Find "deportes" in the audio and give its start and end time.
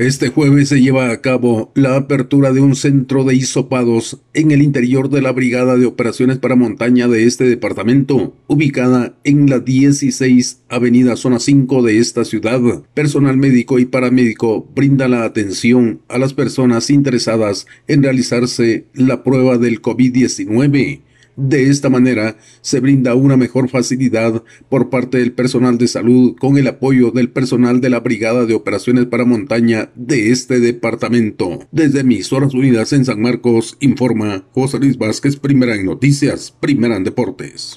37.04-37.76